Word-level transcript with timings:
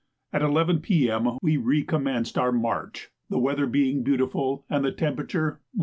At 0.33 0.41
11 0.41 0.79
P.M. 0.79 1.37
we 1.43 1.57
recommenced 1.57 2.35
our 2.35 2.51
march, 2.51 3.11
the 3.29 3.37
weather 3.37 3.67
being 3.67 4.01
beautiful, 4.01 4.65
and 4.67 4.83
the 4.83 4.91
temperature 4.91 5.59
8°. 5.77 5.79